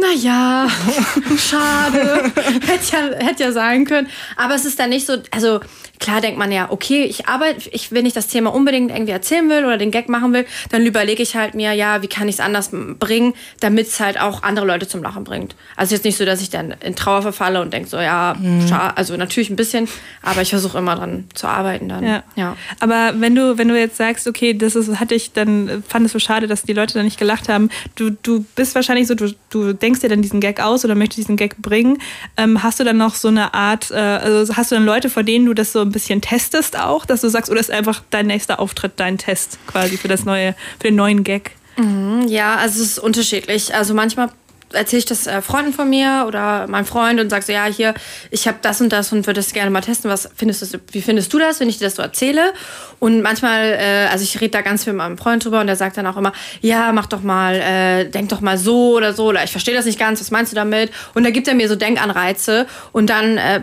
naja, 0.04 0.68
schade. 1.38 2.32
hätte, 2.68 2.92
ja, 2.92 3.26
hätte 3.26 3.44
ja 3.44 3.52
sein 3.52 3.86
können. 3.86 4.08
Aber 4.36 4.56
es 4.56 4.66
ist 4.66 4.80
dann 4.80 4.90
nicht 4.90 5.06
so, 5.06 5.18
also 5.32 5.62
klar 6.04 6.20
denkt 6.20 6.38
man 6.38 6.52
ja, 6.52 6.70
okay, 6.70 7.06
ich 7.06 7.28
arbeite, 7.28 7.70
ich, 7.70 7.94
wenn 7.94 8.06
ich 8.06 8.12
das 8.12 8.28
Thema 8.28 8.54
unbedingt 8.54 8.92
irgendwie 8.92 9.14
erzählen 9.14 9.50
will 9.50 9.64
oder 9.64 9.78
den 9.78 9.90
Gag 9.90 10.10
machen 10.10 10.34
will, 10.34 10.46
dann 10.70 10.86
überlege 10.86 11.24
ich 11.24 11.36
halt 11.36 11.56
mir, 11.56 11.72
ja, 11.72 12.02
wie 12.02 12.08
kann 12.08 12.28
ich 12.28 12.36
es 12.36 12.40
anders 12.42 12.72
bringen, 13.00 13.34
damit 13.62 13.88
es 13.88 14.00
halt 14.02 14.20
auch 14.20 14.44
andere 14.44 14.66
Leute 14.66 14.86
zum 14.88 15.02
Lachen 15.02 15.24
bringt. 15.24 15.56
Also 15.78 15.96
jetzt 15.96 16.04
nicht 16.04 16.18
so, 16.18 16.26
dass 16.26 16.42
ich 16.42 16.50
dann 16.50 16.76
in 16.84 16.96
Trauer 16.96 17.22
verfalle 17.22 17.62
und 17.62 17.72
denke 17.72 17.88
so, 17.88 17.98
ja, 17.98 18.36
mhm. 18.38 18.70
also 18.96 19.16
natürlich 19.16 19.50
ein 19.50 19.56
bisschen, 19.56 19.88
aber 20.22 20.42
ich 20.42 20.50
versuche 20.50 20.78
immer 20.78 20.96
dran 20.96 21.26
zu 21.34 21.48
arbeiten 21.48 21.88
dann. 21.88 22.06
Ja. 22.06 22.24
ja. 22.36 22.58
Aber 22.82 23.14
wenn 23.20 23.34
du, 23.34 23.58
wenn 23.58 23.70
du 23.70 23.80
jetzt 23.80 23.96
sagst, 23.96 24.28
okay, 24.28 24.54
das 24.54 24.76
ist, 24.76 25.00
hatte 25.00 25.16
ich, 25.16 25.32
dann 25.32 25.84
fand 25.88 26.06
es 26.06 26.12
so 26.12 26.20
schade, 26.20 26.48
dass 26.48 26.64
die 26.64 26.74
Leute 26.74 26.96
da 26.96 27.04
nicht 27.04 27.18
gelacht 27.18 27.48
haben, 27.48 27.70
du, 27.96 28.10
du 28.10 28.46
bist 28.56 28.76
wahrscheinlich 28.76 29.08
so, 29.08 29.16
du, 29.16 29.34
du 29.50 29.74
denkst 29.74 29.93
dir 30.00 30.10
dann 30.10 30.22
diesen 30.22 30.40
Gag 30.40 30.60
aus 30.60 30.84
oder 30.86 30.96
möchtest 30.96 31.20
diesen 31.20 31.38
Gag 31.38 31.58
bringen. 31.62 32.00
Ähm, 32.38 32.64
hast 32.64 32.80
du 32.80 32.84
dann 32.84 32.98
noch 32.98 33.16
so 33.16 33.28
eine 33.28 33.54
Art, 33.54 33.92
äh, 33.92 33.96
also 33.96 34.56
hast 34.56 34.72
du 34.72 34.76
dann 34.76 34.86
Leute, 34.86 35.10
vor 35.10 35.24
denen 35.24 35.46
du 35.46 35.54
das 35.54 35.72
so 35.72 35.82
ein 35.82 35.92
bisschen 35.92 36.22
testest 36.22 36.78
auch, 36.78 37.06
dass 37.06 37.22
du 37.22 37.30
sagst, 37.30 37.50
oder 37.50 37.60
ist 37.60 37.72
einfach 37.72 38.04
dein 38.10 38.28
nächster 38.28 38.60
Auftritt 38.60 38.94
dein 38.98 39.18
Test 39.18 39.60
quasi 39.68 39.98
für 39.98 40.08
das 40.08 40.26
neue, 40.26 40.56
für 40.80 40.88
den 40.88 40.96
neuen 40.96 41.24
Gag? 41.24 41.52
Mhm, 41.78 42.26
ja, 42.28 42.56
also 42.56 42.82
es 42.82 42.92
ist 42.92 43.00
unterschiedlich. 43.00 43.74
Also 43.74 43.94
manchmal 43.94 44.30
erzähle 44.74 45.00
ich 45.00 45.06
das 45.06 45.28
äh, 45.28 45.42
Freunden 45.42 45.74
von 45.74 45.90
mir 45.90 46.26
oder 46.28 46.68
meinem 46.68 46.86
Freund 46.86 47.20
und 47.20 47.30
sage 47.30 47.46
so, 47.46 47.54
ja, 47.54 47.66
hier, 47.66 47.94
ich 48.32 48.48
habe 48.48 48.58
das 48.62 48.82
und 48.82 48.90
das 48.90 49.12
und 49.12 49.28
würde 49.28 49.40
das 49.40 49.54
gerne 49.54 49.72
mal 49.72 49.82
testen. 49.82 50.10
Was 50.10 50.30
findest 50.36 50.74
du, 50.74 50.80
wie 50.92 51.02
findest 51.02 51.34
du 51.34 51.40
das, 51.40 51.60
wenn 51.60 51.70
ich 51.70 51.78
dir 51.78 51.86
das 51.86 51.96
so 51.96 52.02
erzähle? 52.02 52.54
Und 53.00 53.22
manchmal, 53.22 53.78
äh, 53.80 54.08
also 54.12 54.24
ich 54.24 54.40
rede 54.40 54.52
da 54.52 54.62
ganz 54.62 54.84
viel 54.84 54.94
mit 54.94 55.00
meinem 55.00 55.18
Freund 55.18 55.44
drüber 55.44 55.62
und 55.62 55.68
der 55.68 55.76
sagt 55.76 55.98
dann 55.98 56.08
auch 56.08 56.18
immer, 56.18 56.34
ja, 56.62 56.92
mach 56.92 57.08
doch 57.08 57.22
mal, 57.22 57.56
äh, 57.56 58.10
denk 58.10 58.30
doch 58.30 58.42
mal 58.42 58.58
so 58.58 58.96
oder 58.96 59.14
so 59.14 59.26
oder 59.26 59.44
ich 59.44 59.52
verstehe 59.52 59.76
das 59.76 59.86
nicht 59.86 60.00
ganz, 60.00 60.20
was 60.20 60.32
meinst 60.32 60.52
du 60.52 60.56
damit? 60.56 60.92
Und 61.14 61.24
da 61.24 61.30
gibt 61.30 61.48
er 61.48 61.54
mir 61.54 61.68
so 61.68 61.76
Denkanreize 61.76 62.68
und 62.92 63.10
dann 63.10 63.38
äh, 63.38 63.62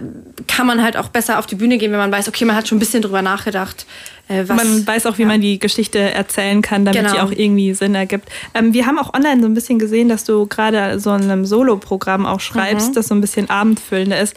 kann 0.50 0.66
man 0.66 0.82
halt 0.82 0.96
auch 0.96 1.08
besser 1.08 1.38
auf 1.38 1.46
die 1.46 1.54
Bühne 1.54 1.78
gehen, 1.78 1.92
wenn 1.92 1.98
man 1.98 2.10
weiß, 2.10 2.28
okay, 2.28 2.44
man 2.44 2.56
hat 2.56 2.66
schon 2.66 2.76
ein 2.76 2.80
bisschen 2.80 3.02
drüber 3.02 3.22
nachgedacht, 3.22 3.86
äh, 4.28 4.44
was, 4.48 4.56
man 4.56 4.84
weiß 4.84 5.06
auch, 5.06 5.16
wie 5.16 5.22
ja. 5.22 5.28
man 5.28 5.40
die 5.40 5.60
Geschichte 5.60 5.98
erzählen 5.98 6.60
kann, 6.60 6.84
damit 6.84 7.02
genau. 7.02 7.14
die 7.14 7.20
auch 7.20 7.30
irgendwie 7.30 7.72
Sinn 7.72 7.94
ergibt. 7.94 8.28
Ähm, 8.54 8.74
wir 8.74 8.86
haben 8.86 8.98
auch 8.98 9.14
online 9.14 9.40
so 9.40 9.46
ein 9.46 9.54
bisschen 9.54 9.78
gesehen, 9.78 10.08
dass 10.08 10.24
du 10.24 10.46
gerade 10.46 10.98
so 10.98 11.14
in 11.14 11.22
einem 11.22 11.46
Solo-Programm 11.46 12.26
auch 12.26 12.40
schreibst, 12.40 12.90
mhm. 12.90 12.94
das 12.94 13.08
so 13.08 13.14
ein 13.14 13.20
bisschen 13.20 13.48
abendfüllender 13.48 14.20
ist. 14.20 14.34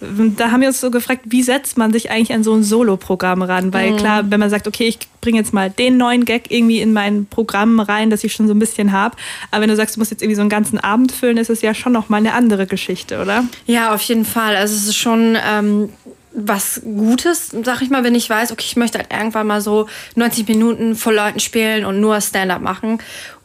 Da 0.00 0.50
haben 0.50 0.62
wir 0.62 0.68
uns 0.68 0.80
so 0.80 0.90
gefragt, 0.90 1.24
wie 1.26 1.42
setzt 1.42 1.76
man 1.76 1.92
sich 1.92 2.10
eigentlich 2.10 2.32
an 2.32 2.42
so 2.42 2.54
ein 2.54 2.62
Solo-Programm 2.62 3.42
ran? 3.42 3.74
Weil 3.74 3.90
mhm. 3.90 3.96
klar, 3.98 4.30
wenn 4.30 4.40
man 4.40 4.48
sagt, 4.48 4.66
okay, 4.66 4.88
ich 4.88 4.98
bringe 5.20 5.38
jetzt 5.38 5.52
mal 5.52 5.70
den 5.70 5.96
neuen 5.96 6.24
Gag 6.24 6.50
irgendwie 6.50 6.80
in 6.80 6.92
mein 6.92 7.26
Programm 7.26 7.80
rein, 7.80 8.10
das 8.10 8.24
ich 8.24 8.32
schon 8.32 8.46
so 8.46 8.54
ein 8.54 8.58
bisschen 8.58 8.92
habe. 8.92 9.16
Aber 9.50 9.62
wenn 9.62 9.70
du 9.70 9.76
sagst, 9.76 9.96
du 9.96 10.00
musst 10.00 10.10
jetzt 10.10 10.22
irgendwie 10.22 10.36
so 10.36 10.42
einen 10.42 10.50
ganzen 10.50 10.78
Abend 10.78 11.12
füllen, 11.12 11.36
ist 11.36 11.50
es 11.50 11.62
ja 11.62 11.74
schon 11.74 11.92
nochmal 11.92 12.20
eine 12.20 12.32
andere 12.32 12.66
Geschichte, 12.66 13.20
oder? 13.20 13.44
Ja, 13.66 13.94
auf 13.94 14.02
jeden 14.02 14.24
Fall. 14.24 14.56
Also 14.56 14.74
es 14.74 14.86
ist 14.86 14.96
schon 14.96 15.36
ähm, 15.46 15.90
was 16.32 16.80
Gutes, 16.84 17.50
sag 17.64 17.82
ich 17.82 17.90
mal, 17.90 18.04
wenn 18.04 18.14
ich 18.14 18.30
weiß, 18.30 18.52
okay, 18.52 18.64
ich 18.66 18.76
möchte 18.76 18.98
halt 18.98 19.12
irgendwann 19.12 19.46
mal 19.46 19.60
so 19.60 19.88
90 20.14 20.46
Minuten 20.48 20.94
vor 20.94 21.12
Leuten 21.12 21.40
spielen 21.40 21.84
und 21.84 22.00
nur 22.00 22.20
Stand-up 22.20 22.62
machen. 22.62 22.98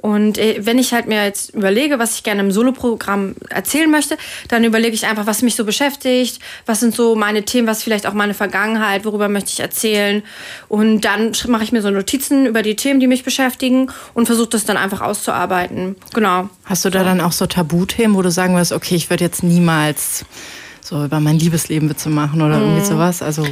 Und 0.06 0.38
äh, 0.38 0.58
wenn 0.60 0.77
ich 0.77 0.94
halt 0.94 1.08
mir 1.08 1.24
jetzt 1.24 1.56
überlege, 1.56 1.98
was 1.98 2.13
ich 2.13 2.22
gerne 2.22 2.42
im 2.42 2.51
Soloprogramm 2.51 3.34
erzählen 3.50 3.89
möchte, 3.89 4.18
dann 4.50 4.63
überlege 4.63 4.94
ich 4.94 5.08
einfach, 5.08 5.25
was 5.25 5.42
mich 5.42 5.56
so 5.56 5.65
beschäftigt, 5.65 6.39
was 6.68 6.80
sind 6.80 6.94
so 6.94 7.15
meine 7.15 7.44
Themen, 7.44 7.68
was 7.68 7.82
vielleicht 7.82 8.06
auch 8.06 8.13
meine 8.13 8.36
Vergangenheit, 8.36 9.04
worüber 9.04 9.30
möchte 9.30 9.50
ich 9.51 9.62
erzählen. 9.62 10.22
Und 10.68 11.01
dann 11.01 11.32
mache 11.48 11.63
ich 11.63 11.72
mir 11.72 11.82
so 11.82 11.89
Notizen 11.89 12.46
über 12.46 12.62
die 12.62 12.75
Themen, 12.75 13.00
die 13.00 13.08
mich 13.08 13.24
beschäftigen 13.24 13.92
und 14.13 14.27
versuche 14.27 14.50
das 14.50 14.63
dann 14.63 14.77
einfach 14.77 15.01
auszuarbeiten. 15.01 15.96
Genau. 16.13 16.50
Hast 16.65 16.86
du 16.86 16.92
da 16.92 17.04
dann 17.04 17.20
auch 17.20 17.32
so 17.32 17.48
Tabuthemen, 17.48 18.15
wo 18.15 18.22
du 18.22 18.30
sagen 18.30 18.56
wirst, 18.56 18.74
okay, 18.74 18.94
ich 18.94 19.10
würde 19.10 19.24
jetzt 19.24 19.42
niemals 19.42 20.24
so 20.86 21.04
über 21.04 21.20
mein 21.20 21.39
Liebesleben 21.39 21.89
Witze 21.89 22.10
machen 22.10 22.42
oder 22.42 22.58
mhm. 22.58 22.63
irgendwie 22.63 22.86
sowas? 22.86 23.22
Also, 23.22 23.46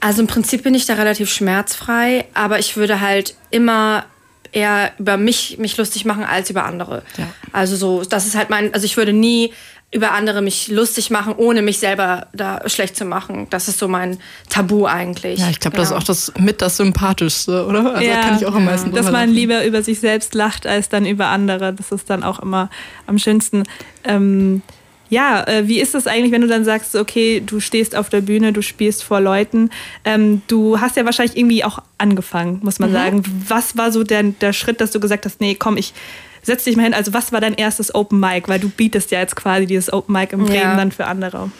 also 0.00 0.20
im 0.20 0.28
Prinzip 0.28 0.62
bin 0.62 0.74
ich 0.74 0.86
da 0.86 0.94
relativ 0.94 1.30
schmerzfrei, 1.30 2.26
aber 2.34 2.58
ich 2.58 2.76
würde 2.76 3.00
halt 3.00 3.34
immer 3.50 4.04
eher 4.52 4.92
über 4.98 5.16
mich 5.16 5.58
mich 5.58 5.76
lustig 5.76 6.04
machen 6.04 6.24
als 6.24 6.48
über 6.48 6.64
andere. 6.64 7.02
Ja. 7.18 7.28
Also 7.52 7.76
so, 7.76 8.04
das 8.04 8.26
ist 8.26 8.36
halt 8.36 8.50
mein, 8.50 8.72
also 8.72 8.84
ich 8.86 8.96
würde 8.96 9.12
nie 9.12 9.52
über 9.92 10.12
andere 10.12 10.42
mich 10.42 10.68
lustig 10.68 11.10
machen, 11.10 11.34
ohne 11.36 11.62
mich 11.62 11.78
selber 11.78 12.26
da 12.32 12.68
schlecht 12.68 12.96
zu 12.96 13.04
machen. 13.04 13.46
Das 13.50 13.68
ist 13.68 13.78
so 13.78 13.88
mein 13.88 14.18
Tabu 14.48 14.86
eigentlich. 14.86 15.40
Ja, 15.40 15.48
ich 15.48 15.60
glaube, 15.60 15.76
genau. 15.76 15.88
das 15.88 15.90
ist 15.90 15.96
auch 15.96 16.02
das 16.02 16.32
mit 16.38 16.60
das 16.60 16.76
Sympathischste, 16.76 17.66
oder? 17.66 17.94
Also 17.94 18.08
ja, 18.08 18.20
kann 18.20 18.36
ich 18.36 18.46
auch 18.46 18.54
am 18.54 18.64
meisten 18.64 18.92
Dass 18.92 19.10
man 19.10 19.30
lieber 19.30 19.64
über 19.64 19.82
sich 19.82 20.00
selbst 20.00 20.34
lacht, 20.34 20.66
als 20.66 20.88
dann 20.88 21.06
über 21.06 21.26
andere. 21.26 21.72
Das 21.72 21.92
ist 21.92 22.10
dann 22.10 22.22
auch 22.22 22.40
immer 22.40 22.68
am 23.06 23.18
schönsten. 23.18 23.62
Ähm, 24.04 24.62
ja, 25.08 25.46
äh, 25.46 25.68
wie 25.68 25.80
ist 25.80 25.94
das 25.94 26.06
eigentlich, 26.06 26.32
wenn 26.32 26.40
du 26.40 26.48
dann 26.48 26.64
sagst, 26.64 26.96
okay, 26.96 27.42
du 27.44 27.60
stehst 27.60 27.94
auf 27.94 28.08
der 28.08 28.20
Bühne, 28.20 28.52
du 28.52 28.62
spielst 28.62 29.04
vor 29.04 29.20
Leuten. 29.20 29.70
Ähm, 30.04 30.42
du 30.48 30.80
hast 30.80 30.96
ja 30.96 31.04
wahrscheinlich 31.04 31.36
irgendwie 31.36 31.64
auch 31.64 31.78
angefangen, 31.98 32.60
muss 32.62 32.78
man 32.78 32.90
mhm. 32.90 32.94
sagen. 32.94 33.22
Was 33.48 33.76
war 33.76 33.92
so 33.92 34.02
der, 34.02 34.22
der 34.22 34.52
Schritt, 34.52 34.80
dass 34.80 34.90
du 34.90 35.00
gesagt 35.00 35.24
hast, 35.24 35.40
nee, 35.40 35.54
komm, 35.54 35.76
ich 35.76 35.94
setz 36.42 36.64
dich 36.64 36.76
mal 36.76 36.84
hin. 36.84 36.94
Also 36.94 37.12
was 37.12 37.32
war 37.32 37.40
dein 37.40 37.54
erstes 37.54 37.94
Open 37.94 38.20
Mic? 38.20 38.48
Weil 38.48 38.60
du 38.60 38.68
bietest 38.68 39.10
ja 39.10 39.20
jetzt 39.20 39.36
quasi 39.36 39.66
dieses 39.66 39.92
Open 39.92 40.12
Mic 40.12 40.32
im 40.32 40.44
Bremen 40.44 40.54
ja. 40.56 40.76
dann 40.76 40.92
für 40.92 41.06
andere. 41.06 41.50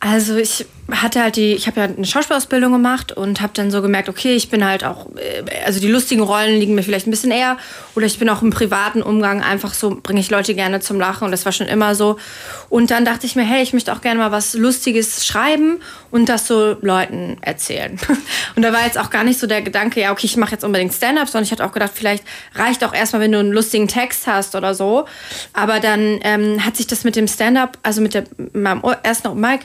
Also 0.00 0.36
ich 0.36 0.66
hatte 0.90 1.22
halt 1.22 1.36
die, 1.36 1.52
ich 1.52 1.66
habe 1.66 1.80
ja 1.80 1.86
eine 1.86 2.06
Schauspielausbildung 2.06 2.72
gemacht 2.72 3.12
und 3.12 3.42
habe 3.42 3.52
dann 3.54 3.70
so 3.70 3.82
gemerkt, 3.82 4.08
okay, 4.08 4.34
ich 4.34 4.48
bin 4.48 4.64
halt 4.64 4.84
auch, 4.84 5.06
äh, 5.16 5.44
also 5.64 5.80
die 5.80 5.88
lustigen 5.88 6.22
Rollen 6.22 6.58
liegen 6.58 6.74
mir 6.74 6.82
vielleicht 6.82 7.06
ein 7.06 7.10
bisschen 7.10 7.30
eher 7.30 7.58
oder 7.94 8.06
ich 8.06 8.18
bin 8.18 8.28
auch 8.30 8.40
im 8.40 8.50
privaten 8.50 9.02
Umgang 9.02 9.42
einfach 9.42 9.74
so, 9.74 9.98
bringe 10.02 10.20
ich 10.20 10.30
Leute 10.30 10.54
gerne 10.54 10.80
zum 10.80 10.98
Lachen 10.98 11.24
und 11.24 11.30
das 11.30 11.44
war 11.44 11.52
schon 11.52 11.66
immer 11.66 11.94
so. 11.94 12.16
Und 12.70 12.90
dann 12.90 13.04
dachte 13.04 13.26
ich 13.26 13.36
mir, 13.36 13.42
hey, 13.42 13.62
ich 13.62 13.72
möchte 13.72 13.92
auch 13.92 14.00
gerne 14.00 14.18
mal 14.18 14.32
was 14.32 14.54
Lustiges 14.54 15.26
schreiben 15.26 15.80
und 16.10 16.28
das 16.30 16.46
so 16.46 16.76
Leuten 16.80 17.36
erzählen. 17.42 17.98
Und 18.56 18.62
da 18.62 18.72
war 18.72 18.84
jetzt 18.84 18.98
auch 18.98 19.10
gar 19.10 19.24
nicht 19.24 19.38
so 19.38 19.46
der 19.46 19.62
Gedanke, 19.62 20.00
ja, 20.00 20.10
okay, 20.10 20.26
ich 20.26 20.36
mache 20.36 20.52
jetzt 20.52 20.64
unbedingt 20.64 20.92
Stand-up, 20.92 21.28
sondern 21.28 21.44
ich 21.44 21.52
hatte 21.52 21.64
auch 21.64 21.72
gedacht, 21.72 21.92
vielleicht 21.94 22.24
reicht 22.54 22.82
auch 22.82 22.94
erstmal, 22.94 23.22
wenn 23.22 23.32
du 23.32 23.38
einen 23.38 23.52
lustigen 23.52 23.88
Text 23.88 24.26
hast 24.26 24.54
oder 24.54 24.74
so. 24.74 25.06
Aber 25.52 25.80
dann 25.80 26.18
ähm, 26.22 26.64
hat 26.64 26.76
sich 26.76 26.86
das 26.86 27.04
mit 27.04 27.14
dem 27.14 27.28
Stand-up, 27.28 27.78
also 27.82 28.00
mit, 28.00 28.14
der, 28.14 28.24
meinem 28.52 28.82
ersten 29.02 29.38
Mic, 29.38 29.60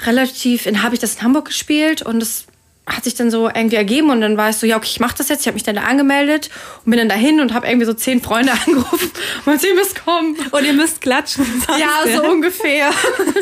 relativ, 0.00 0.66
habe 0.82 0.94
ich 0.94 1.00
das 1.00 1.16
in 1.16 1.22
Hamburg 1.22 1.46
gespielt 1.46 2.02
und 2.02 2.22
es 2.22 2.46
hat 2.86 3.04
sich 3.04 3.14
dann 3.14 3.30
so 3.30 3.48
irgendwie 3.48 3.76
ergeben 3.76 4.10
und 4.10 4.20
dann 4.20 4.36
war 4.36 4.50
ich 4.50 4.56
so, 4.56 4.66
ja, 4.66 4.76
okay, 4.76 4.90
ich 4.90 5.00
mache 5.00 5.14
das 5.16 5.30
jetzt. 5.30 5.40
Ich 5.40 5.46
habe 5.46 5.54
mich 5.54 5.62
dann 5.62 5.76
da 5.76 5.82
angemeldet 5.82 6.50
und 6.84 6.90
bin 6.90 6.98
dann 6.98 7.08
dahin 7.08 7.40
und 7.40 7.54
habe 7.54 7.66
irgendwie 7.66 7.86
so 7.86 7.94
zehn 7.94 8.20
Freunde 8.20 8.52
angerufen 8.66 9.10
und 9.46 9.58
sie 9.58 9.72
müsst 9.74 10.04
kommen. 10.04 10.36
Und 10.50 10.66
ihr 10.66 10.74
müsst 10.74 11.00
klatschen. 11.00 11.46
Ja, 11.68 12.02
so 12.14 12.28
ungefähr. 12.28 12.90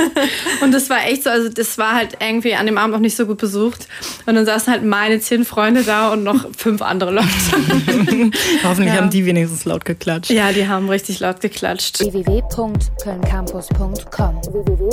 und 0.63 0.71
das 0.73 0.89
war 0.91 1.05
echt 1.07 1.25
so, 1.25 1.31
also 1.31 1.49
das 1.49 1.77
war 1.77 1.97
halt 1.97 2.19
irgendwie 2.21 2.55
an 2.55 2.67
dem 2.67 2.79
Abend 2.79 2.95
auch 2.95 3.01
nicht 3.01 3.17
so 3.17 3.27
gut 3.27 3.39
besucht. 3.39 3.89
Und 4.27 4.37
dann 4.37 4.47
saßen 4.47 4.73
halt 4.73 4.85
meine 4.85 5.19
zehn 5.19 5.45
Freunde 5.45 5.83
da 5.83 6.13
und 6.13 6.23
noch 6.23 6.47
fünf 6.57 6.81
andere 6.81 7.11
Leute. 7.11 7.27
Hoffentlich 8.63 8.95
ja. 8.95 9.01
haben 9.01 9.11
die 9.11 9.27
wenigstens 9.27 9.65
laut 9.65 9.85
geklatscht. 9.85 10.31
Ja, 10.31 10.53
die 10.53 10.69
haben 10.69 10.89
richtig 10.89 11.19
laut 11.19 11.41
geklatscht. 11.41 11.99
www.kölncampus.com 12.01 14.41
www 14.53 14.93